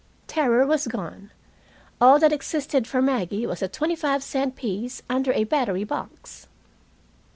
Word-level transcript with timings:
Terror 0.25 0.65
was 0.65 0.87
gone. 0.87 1.29
All 2.01 2.17
that 2.17 2.33
existed 2.33 2.87
for 2.87 3.03
Maggie 3.03 3.45
was 3.45 3.61
a 3.61 3.67
twenty 3.67 3.95
five 3.95 4.23
cent 4.23 4.55
piece 4.55 5.03
under 5.11 5.31
a 5.31 5.43
battery 5.43 5.83
box. 5.83 6.47